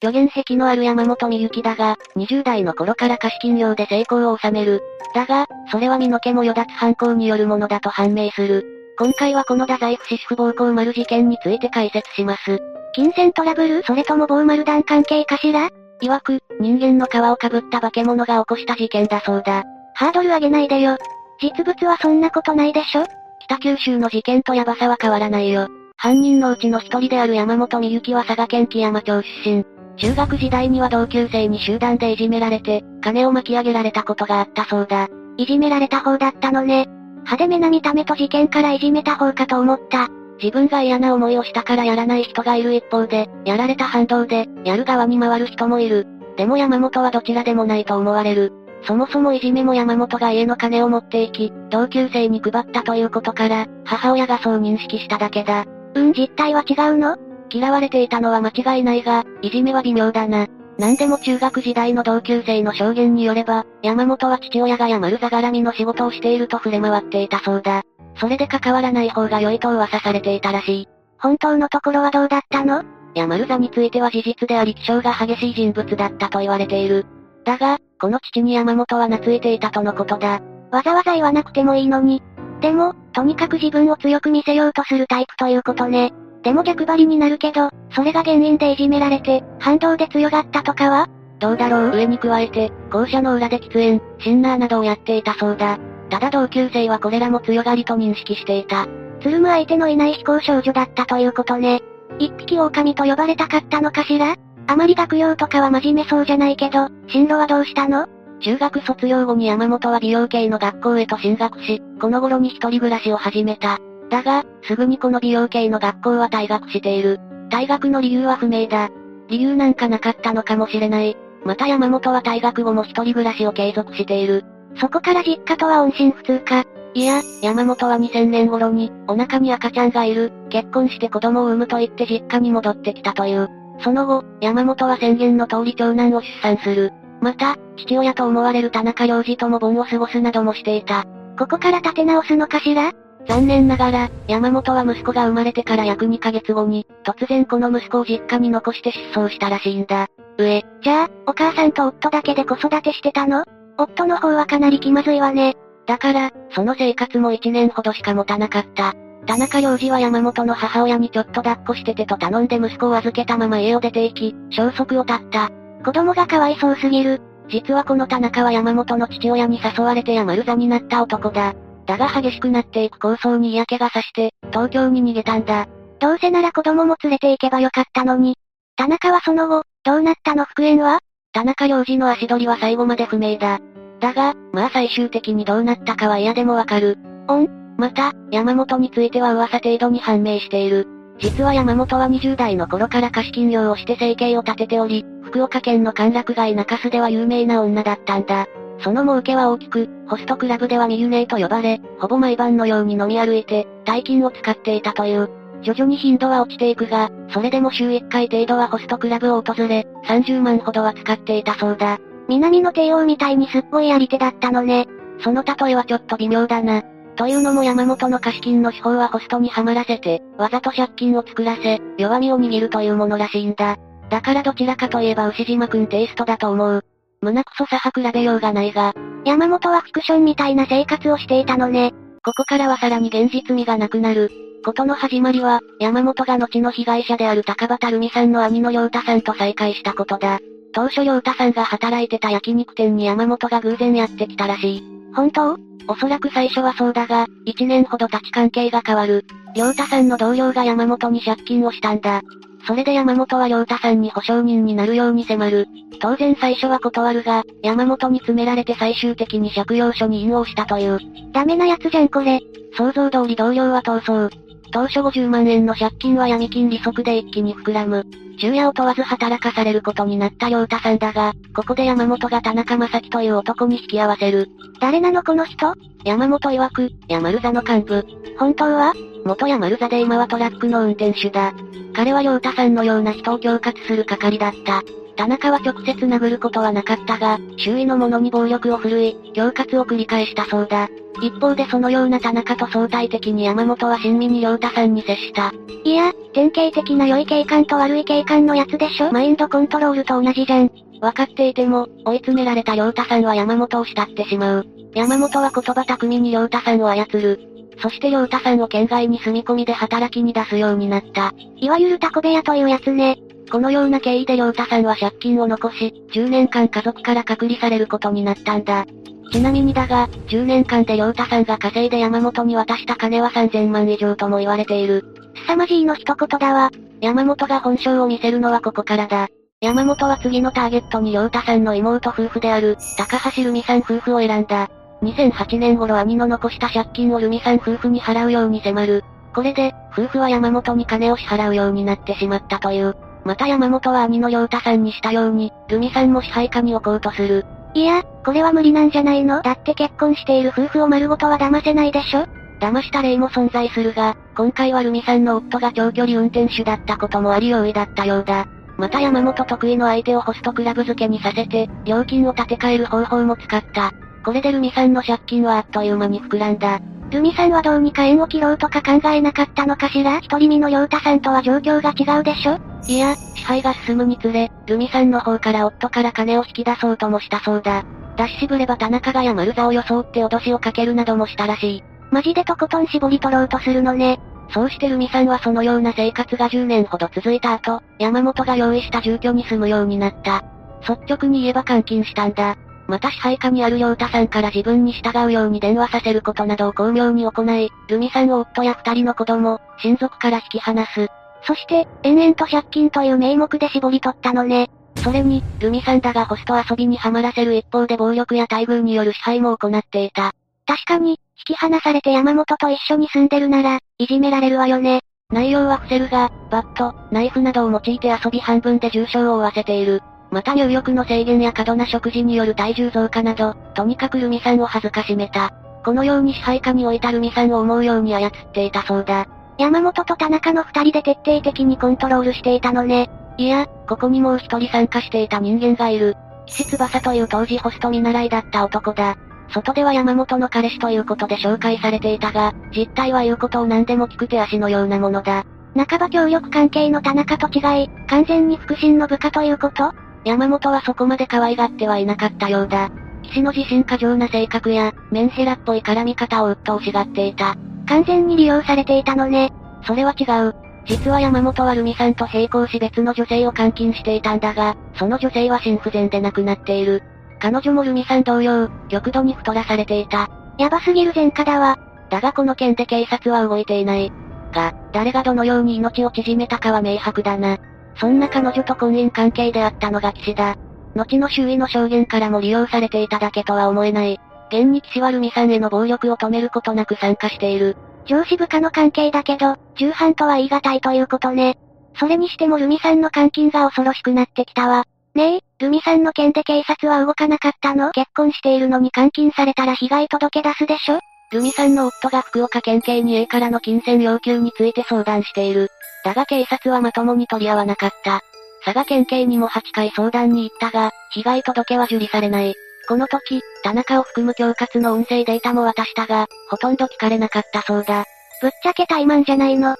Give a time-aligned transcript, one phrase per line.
[0.00, 4.80] 予言癖のある山本美幸だが、20代の頃から貸金業で成功を収める。
[5.12, 8.64] だが、それは身の毛もよだつ犯行によるものだと判明する。
[8.96, 12.60] 今回はこの太宰府市主婦暴行丸事件について解説します。
[12.94, 13.82] 金銭トラブル？
[13.82, 15.68] それとも暴丸団関係かしら？
[16.00, 19.64] 曰く、人間の皮をかぶった化け物が起こした事件だそうだ。
[19.94, 20.96] ハードル上げないでよ。
[21.42, 23.04] 実物はそんなことないでしょ？
[23.40, 25.66] 北九州の事件とヤバさは変わらないよ。
[25.96, 29.64] 犯人のうちの一人である山本美幸は佐賀県木山町出身。
[29.98, 35.08] 中学時代には同級生に集団でいじめられて、金を巻き上げられたことがあったそうだ。
[35.36, 36.88] いじめられた方だったのね。
[37.16, 40.08] 派手めな見た目と事件からいじめた方かと思った。
[40.40, 46.06] 自分が嫌な思いをしたからやらない人がいる一方で、やられた反動で、やる側に回る人もいる。
[46.36, 48.52] でも山本はどちらでもないと思われる。
[48.84, 55.64] そもそもいじめも山本が家の金を持っていき、同級生に配ったということから、母親がそう認識しただけだ。
[55.94, 57.16] うん、実態は違うの？
[57.50, 60.46] 嫌われていたのは間違いないが、いじめは微妙だな。
[60.78, 67.82] 何でも中学時代の同級生の証言によれば、山本は父親が山る座絡みの仕事をしていると触れ回っていたそうだ。
[68.16, 70.88] それで関わらない方が良いと噂されていたらしい。
[71.18, 72.84] 本当のところはどうだったの？
[73.14, 77.06] 山る座については事実であり気性が激しい人物だったと言われている。
[77.44, 80.40] だが、この父に山本は懐いていたとのことだ。
[80.70, 82.22] わざわざ言わなくてもいいのに。
[82.60, 86.12] でも、とにかく自分を強く見せようとするタイプということね。
[86.42, 91.08] でも逆張りになるけど、それが原因でいじめられて、反動で強がったとかは？
[91.40, 91.90] どうだろう？
[91.94, 95.78] 上に加えて、校舎の裏で喫煙、シンナーなどをやっていたそうだ。
[96.10, 98.86] ただ同級生はこれらも強がりと認識していた。
[99.20, 101.80] つるむ相手のいない非行少女だったということね。
[102.18, 104.36] 一匹狼と呼ばれたかったのかしら？
[104.66, 108.06] あまり学業とかは真面目そうじゃないけど、進路はどうしたの？
[108.40, 113.78] 中学卒業後に山本は美容系の学校へと進学し、この頃に一人暮らしを始めた。
[114.10, 117.20] だが、すぐにこの美容系の学校は退学している。
[117.50, 118.88] 退学の理由は不明だ。
[119.28, 121.16] 理由なんかなかったのかもしれない。
[121.44, 124.44] また山本は退学後も一人暮らしを継続している。
[124.76, 126.64] そこから実家とは音信不通か。
[126.94, 133.48] いや、山本は2000年頃に、お腹に赤ちゃんがいる、結婚して子供を産むと言って実家に戻ってきたという。
[133.80, 136.92] その後、山本は宣言の通り長男を出産する。
[137.20, 141.04] また、父親と思われる田中良二とも盆を過ごすなどもしていた。
[141.38, 142.92] ここから立て直すのかしら？
[143.28, 150.08] 残念ながら、山本は息子が生まれてから約2ヶ月後に、突然この息子を実家に残して失踪したらしいんだ。
[150.38, 150.64] 上。
[150.82, 153.44] じゃあ、お母さんと夫だけで子育てしてたの？
[153.76, 155.56] 夫の方はかなり気まずいわね。
[155.86, 158.94] だから、その生活も1年ほどしか持たなかった。
[159.26, 165.50] 田中良二は山本の母親にちょっと抱っこしててと頼んで息子を預けたまま家を出て行き、消息を絶った。
[165.84, 167.20] 子供がかわいそうすぎる。
[167.50, 171.54] 実はこの田中は山本の父親に誘われて山る座になった男だ。
[171.88, 175.66] だが激しくなっていく構想に嫌気がさして、東京に逃げたんだ。
[175.98, 178.36] どうせなら子供も連れて行けばよかったのに。
[178.76, 180.44] 田中はその後、どうなったの？
[180.44, 180.98] 復縁は？
[181.32, 183.58] 田中良二の足取りは最後まで不明だ。
[184.00, 186.98] だが、まあ最終的にどうなったかは嫌でもわかる。
[187.26, 187.48] おん？
[187.78, 190.86] また、山本については噂程度に判明している。
[191.18, 198.46] 実は山本は20代の頃から貸金業をして生計を立てており、福岡県の歓楽街中洲では有名な女だったんだ。
[198.80, 205.30] その儲けは大きく、ホストクラブではミユネーと呼ばれ、ほぼ毎晩のように飲み歩いて、大金を使っていたという。
[205.62, 211.98] 徐々に頻度は落ちていくが、それでも週1回程度はホストクラブを訪れ、30万ほどは使っていたそうだ。
[212.28, 214.86] 南の帝王みたいにすっごいやり手だったのね。
[215.20, 216.82] その例えはちょっと微妙だな。
[217.16, 223.76] というのも山本の貸金の手法はホストにはまらせて、わざと借金を作らせ、弱みを握るというものらしいんだ。
[224.08, 226.84] だからどちらかといえば牛島くんテイストだと思う。
[227.20, 228.94] 胸クソさは比べようがないが。
[229.24, 231.92] 山本はフィクションみたいな生活をしていたのね。
[232.24, 234.30] ここからはさらに現実味がなくなる。
[234.64, 240.38] ことの始まりは、山本が後の被害者である高畑るみさんの兄の良太さんと再会したことだ。
[240.72, 244.82] 当初良太さんが働いてた焼肉店に山本が偶然やってきたらしい。
[245.14, 245.56] 本当？
[245.88, 249.24] おそらく最初はそうだが、1年ほど立ち関係が変わる。
[249.56, 252.20] 良太さんの同僚が山本に借金をしたんだ。
[252.66, 255.68] それで山本は良太さんに保証人になるように迫る。
[256.00, 260.98] 当然最初は断るが、山本に詰められて最終的に借用書に引用したという。
[261.32, 262.40] ダメなやつじゃんこれ。
[262.76, 264.47] 想像通り同僚は逃走。
[264.70, 268.06] 当初50万円の借金は闇金利息で一気に膨らむ。
[268.36, 274.48] 昼夜を問わず働かされることになった良太さんだが、ここで山本が田中正樹という男に引き合わせる。
[274.80, 275.74] 誰なのこの人？
[276.04, 278.06] 山本曰く、山る座の幹部。
[278.38, 278.94] 本当は？
[279.24, 281.52] 元山る座で今はトラックの運転手だ。
[281.94, 284.82] 彼は良太さんのような人を恐喝する係だった。
[285.16, 290.88] 田中は直接殴ることはなかったが、周囲の者に暴力を振るい、恐喝を繰り返したそうだ。
[291.20, 295.52] 一方でそのような田中と相対的に山本は親身に良太さんに接した。
[295.84, 300.70] いや、典型的な良い警官と悪い警官のやつでしょマインドコントロールと同じじゃん。
[301.00, 304.66] わかっていても、追い詰められた良太さんは山本を慕ってしまう。
[304.94, 307.40] 山本は言葉巧みに良太さんを操る。
[307.80, 311.32] そして良太さんを県外に住み込みで働きに出すようになった。
[311.56, 313.18] いわゆるタコ部屋というやつね。
[313.50, 318.84] このような経緯で良太さんは借金を残し、10年間家族から隔離されることになったんだ。
[319.30, 325.04] ちなみにだが、10年間で良太さんが稼いで山本に渡した金は3000万以上とも言われている。
[325.46, 326.70] 凄まじいの一言だわ。
[327.00, 329.28] 山本が本性を見せるのはここからだ。
[329.60, 334.68] 山本は次のターゲットに良太さんの妹夫婦である、高橋留美さん夫婦を選んだ。
[335.02, 339.04] 2008年頃兄の残した借金を留美さん夫婦に払うように迫る。
[339.34, 342.96] これで、夫婦は山本に金を支払うようになってしまったという。
[343.24, 347.44] また山本は兄の良太さんにしたように、留美さんも支配下に置こうとする。
[347.74, 349.42] いや、これは無理なんじゃないの？
[349.42, 352.26] だって結婚している夫婦を丸ごとは騙せないでしょ？
[352.60, 358.46] 騙した例も存在するが、今回はルミさんの夫が長距離運転手だったこともあり容易だったようだ。
[358.76, 363.92] また山本得意の相手をホストクラブ付けにさせて、料金を立て替える方法も使った。
[364.24, 366.80] これでルミさんの借金はあっという間に膨らんだ。
[367.10, 370.18] ルミさんはどうにか縁を切ろうとか考えなかったのかしら？
[370.18, 372.58] 一人身の良太さんとは状況が違うでしょ？
[372.86, 377.84] いや、支配が進むにつれ、ルミさんの方から夫から金を引き出そうともしたそうだ。
[378.16, 381.84] 出し渋れば田中が山る座を装って脅しをかけるなどもしたらしい。
[382.10, 384.20] マジでとことん絞り取ろうとするのね。
[384.50, 390.42] そうしてルミさんはそのような生活が10年ほど続いた後、山本が用意した住居に住むようになった。
[390.80, 392.56] 率直に言えば監禁したんだ。
[392.88, 401.08] また支配下にある良太さんから自分に従うように電話させることなどを巧妙に行い、ルミさんを夫や二人の子供、親族から引き離す。
[401.42, 404.70] そして、延々と借金という名目で絞り取ったのね。
[404.96, 410.32] それに、ルミさんだがホスト遊びにはまらせる一方で暴力や待遇による支配も行っていた。
[410.66, 415.00] 確かに、引き離されて山本と一緒に住んでるなら、いじめられるわよね。
[415.30, 420.02] 内容は伏せるが、バット、ナイフなどを用いて遊び半分で重傷を負わせている。
[420.30, 425.50] また入浴の制限や過度な食事による体重増加など、とにかくルミさんを恥ずかしめた。
[425.84, 429.26] このように支配下に置いたルミさんを思うように操っていたそうだ。
[429.58, 433.10] 山本と田中の二人で徹底的にコントロールしていたのね。
[433.38, 436.14] いや、ここにもう一人参加していた人間がいる。
[436.46, 439.16] 岸翼という当時ホスト見習いだった男だ。
[439.50, 445.44] 外では山本の彼氏ということで紹介されていたが、実態は言うことを何でも聞く手足のようなものだ。
[445.74, 449.92] 半ば協力関係の田中と違い、完全に腹心の部下ということ？
[450.24, 452.90] 山本はそこまで可愛がってはいなかったようだ。
[453.22, 457.56] 岸の自信過剰な性格や、メンヘラっぽい絡み方を鬱陶しがっていた。
[457.86, 459.52] 完全に利用されていたのね。
[459.86, 460.54] それは違う。
[460.86, 467.02] 実は山本はルミさんと並行し別の女性を監禁していたんだが、その女性は心不全で亡くなっている。
[467.40, 470.30] 彼女もルミさん同様、極度に太らされていた。
[470.58, 471.78] やばすぎる前科だわ。
[472.10, 474.10] だがこの件で警察は動いていない。
[474.52, 477.58] が、誰がどのように命を縮めたかは明白だな。
[478.00, 480.56] そんな彼女と婚姻関係であったのが騎士だ。
[480.94, 484.18] 後の周囲の証言からも利用されていただけとは思えない。
[484.50, 487.76] 現に騎士はルミさんへの暴力を止めることなく参加している。
[488.06, 491.58] 上司部下の関係だけど、重犯とは言い難いということね。
[491.98, 494.84] それにしてもルミさんの監禁が恐ろしくなってきたわ。
[495.14, 497.90] ねえ、ルミさんの件で警察は動かなかったの？
[497.90, 501.00] 結婚しているのに監禁されたら被害届出すでしょ？
[501.32, 505.68] ルミさんの夫が福岡県警に A からの金銭要求について相談している。
[506.08, 508.22] だが警察はまともに取り合わなかった。
[508.64, 512.54] 佐賀県警にも8回相談に行ったが、被害届は受理されない。
[512.88, 518.06] この時、田中を含む恐喝の音声データも渡したが、ほとんど聞かれなかったそうだ。
[518.40, 519.76] ぶっちゃけ怠慢じゃないの。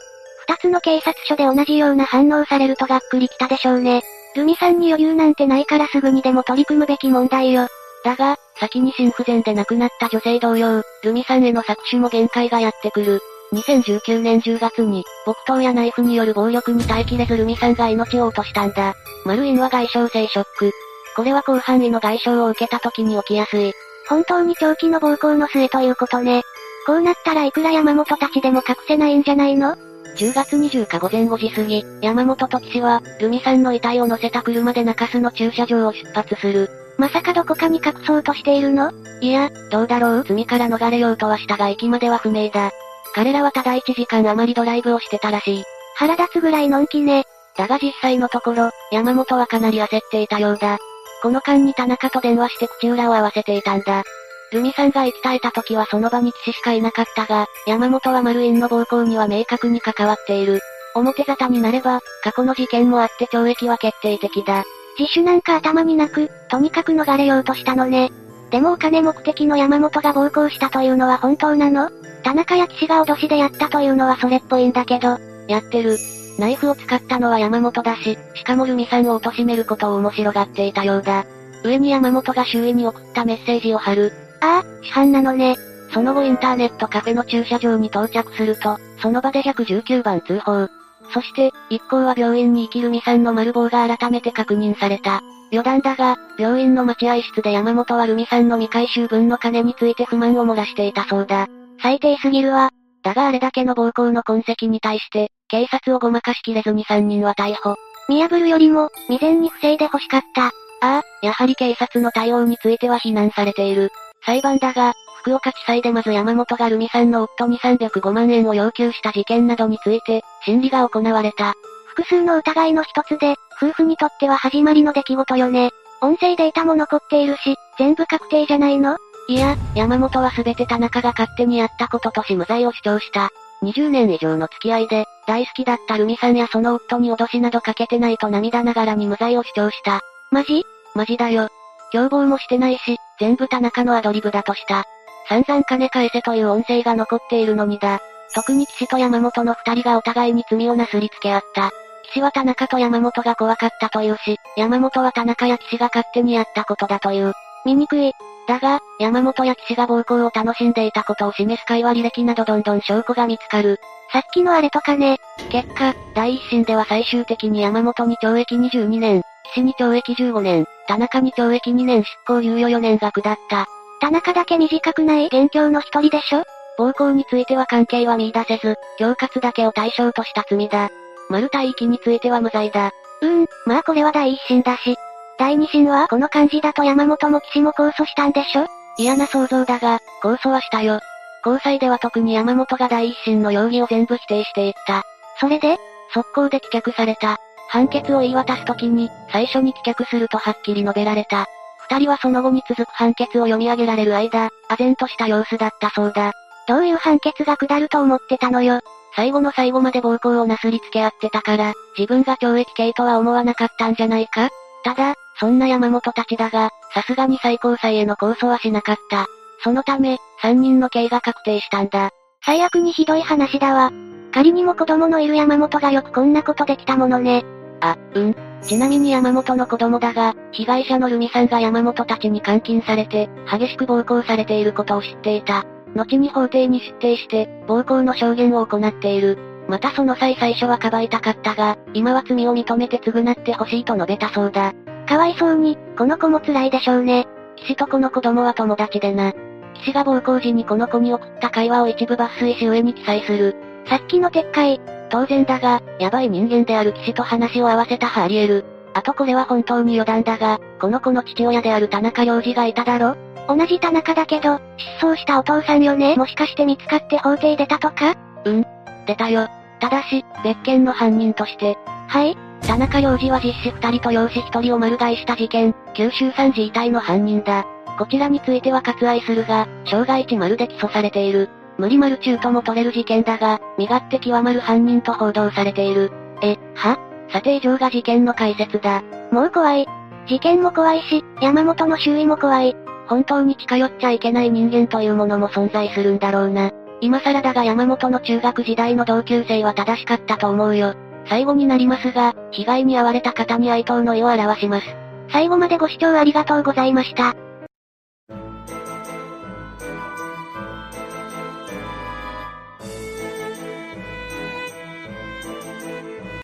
[0.47, 4.03] 二つの警察署で同じような反応されるとがっくりきたでしょうね。
[4.37, 7.69] ルミさんに余裕なんてないからすぐにでも取り組むべき問題よ。
[8.05, 13.23] だが、先に心不全で亡くなった女性同様、ルミさんへの搾取も限界がやってくる。
[13.53, 18.95] 2019年10月に、木刀やナイフによる暴力に耐えきれずルミさんが命を落としたんだ。
[19.25, 20.73] マルインは外傷性ショック。
[21.17, 23.73] これは広範囲の外傷を受けた時に起きやすい。
[24.09, 26.43] 本当に長期の暴行の末ということね。
[26.87, 29.77] こうなったらいくら山本たちでも隠せないんじゃないの
[30.17, 36.69] ？10月20日午前5時過ぎ、山本と岸は、ルミさんの遺体を乗せた車で中洲の駐車場を出発する。
[36.97, 38.93] まさかどこかに隠そうとしているの？
[39.21, 40.25] いや、どうだろう？
[40.27, 42.71] 罪から逃れようとはしたが行きまでは不明だ。
[43.15, 45.65] 彼らはただ1時間余りドライブをしてたらしい。
[45.97, 47.25] 腹立つぐらいのんきね。
[47.57, 50.79] だが実際のところ、山本はかなり焦っていたようだ。
[51.23, 54.05] この間に田中と電話して口裏を合わせていたんだ。
[54.53, 60.61] ルミさんが息絶えた時はその場に騎士しかいなかったが、山本はマルインの暴行には明確に関わっている。
[60.95, 64.65] 表沙汰になれば、過去の事件もあって懲役は決定的だ。
[64.99, 68.11] 自首なんか頭になく、とにかく逃れようとしたのね。
[68.51, 71.91] でもお金目的の山本が暴行したというのは本当なの？
[72.23, 75.19] 田中や岸が脅しでやったというのはそれっぽいんだけど。
[75.49, 75.97] やってる。
[76.39, 81.25] ナイフを使ったのは山本だし、しかもルミさんを貶めることを面白がっていたようだ。
[81.65, 84.13] 上に山本が周囲に送ったメッセージを貼る。
[84.41, 85.57] ああ、市販なのね。
[85.93, 90.69] その後インターネットカフェの駐車場に到着すると、その場で119番通報。
[91.13, 95.23] そして、一行は病院に生きるミさんの丸棒が改めて確認された。
[95.51, 101.49] 余談だが、病院の待合室で山本はルミさんの未回収分の金について不満を漏らしていたそうだ。
[101.81, 102.71] 最低すぎるわ。
[103.03, 107.77] だがあれだけの暴行の痕跡に対して、警察をごまかしきれずに3人は逮捕。
[108.09, 110.47] 見破るよりも、未然に防いで欲しかった。
[110.47, 113.91] ああ、やはり警察の対応については非難されている。
[114.25, 121.55] 裁判だが、福岡地裁でまず山本がルミさんの夫に305万円を要求した事件などについて、審理が行われた。
[121.87, 125.71] 複数の疑いの一つで、夫婦にとっては始まりの出来事よね。
[126.01, 128.97] 音声データも残っているし、全部確定じゃないの？
[129.31, 133.29] いや、山本は全て田中が勝手にやったこととし無罪を主張した。
[133.63, 140.01] 20年以上の付き合いで、大好きだったルミさんやその夫に脅しなどかけてないと涙ながらに無罪を主張した。
[140.31, 140.65] マジ？
[140.95, 141.49] マジだよ。
[141.93, 144.85] 共謀もしてないし、全部田中のアドリブだとした。
[145.29, 148.01] 散々金返せという音声が残っているのにだ。
[148.35, 151.71] 特に岸と山本の二人がお互いに罪をなすりつけ合った。
[152.13, 157.35] 岸は田中と山本が怖かったというし、山本は田中や岸が勝手にやったことだという。
[157.67, 158.13] 醜い。
[158.49, 163.79] だが、山本や岸が暴行を楽しんでいたことを示す会話履歴などどんどん証拠が見つかる。
[164.11, 165.19] さっきのあれとかね。
[165.51, 173.67] 結果、第一審では最終的に山本に懲役22年、岸に懲役15年、田中に懲役2年執行猶予4年が下った。
[174.01, 175.29] 田中だけ短くない？
[175.29, 176.45] 元凶の一人でしょ？
[176.79, 180.89] 暴行については関係は見出せず、恐喝だけを対象とした罪だ。
[181.29, 182.93] 丸太域については無罪だ。
[183.21, 184.97] うーん、まあこれは第一審だし。
[185.39, 188.67] 第二審はこの感じだと山本も岸も控訴したんでしょ？
[188.99, 190.99] 嫌な想像だが、控訴はしたよ。
[191.47, 195.05] 交際では特に山本が第一審の容疑を全部否定していった。
[195.41, 195.79] それで？
[196.13, 197.37] 速攻で棄却された。
[197.69, 201.47] 判決を言い渡すときに、最初に棄却するとはっきり述べられた。
[201.89, 206.33] 二人はその後に続く判決を読み上げられる間、唖然とした様子だったそうだ。
[206.67, 208.81] どういう判決が下ると思ってたのよ？
[209.15, 214.49] 最後の最後まで暴行をなすりつけ合ってたから、自分が懲役刑とは思わなかったんじゃないか？
[214.85, 219.27] ただ、そんな山本たちだが、さすがに最高裁への控訴はしなかった。
[219.63, 222.11] そのため、三人の刑が確定したんだ。
[222.45, 223.91] 最悪にひどい話だわ。
[224.33, 227.45] 仮にも子供のいる山本がよくこんなことできたものね。
[227.81, 228.37] あ、うん。
[228.63, 235.65] ちなみに山本の子供だが、被害者のルミさんが山本たちに監禁されて、激しく暴行されていることを知っていた。
[235.95, 239.39] 後に法廷に出廷して、暴行の証言を行っている。
[239.69, 244.73] またその際最初はかばいたかったが、今は罪を認めて償ってほしいと述べたそうだ。
[245.09, 247.27] かわいそうに、この子も辛いでしょうね。
[247.57, 249.33] 騎士とこの子供は友達でな。
[249.33, 253.57] 騎士が暴行時にこの子に送った会話を一部抜粋し上に記載する。
[253.89, 254.81] さっきの撤回。
[255.09, 258.65] 当然だが、やばい人間である騎士と話を合わせたはあり得る。
[258.93, 263.17] あとこれは本当に余談だが、この子の父親である田中良二がいただろ？
[263.49, 264.61] 同じ田中だけど、
[265.01, 266.17] 失踪したお父さんよね？
[266.17, 268.15] もしかして見つかって法廷出たとか？
[268.45, 268.67] うん。
[269.07, 269.49] 出たよ。
[269.81, 271.79] ただし、別件の犯人として。
[272.09, 272.37] はい
[272.69, 277.65] 田中良二は実子二人と養子一人を丸買いした事件、九州三次遺体の犯人だ。
[277.99, 281.49] こちらについては割愛するが、傷害致丸で起訴されている。
[281.79, 286.13] 無理丸中とも取れる事件だが、身勝手極まる犯人と報道されている。
[286.43, 286.99] え、は？
[287.33, 289.03] 査定上が事件の解説だ。
[289.33, 289.87] もう怖い。
[290.27, 292.77] 事件も怖いし、山本の周囲も怖い。
[293.07, 296.71] 本当に近寄っちゃいけない人間というものも存在するんだろうな。
[297.01, 300.95] 今更だが山本の中学時代の同級生は正しかったと思うよ。
[301.29, 304.87] 最後になりますが、被害に遭われた方に哀悼の意を表します。
[305.31, 307.35] 最後までご視聴ありがとうございました。